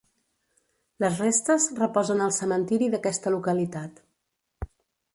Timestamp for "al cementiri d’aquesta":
2.29-3.35